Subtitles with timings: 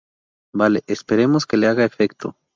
[0.51, 0.81] vale.
[0.87, 2.35] esperemos que le haga efecto.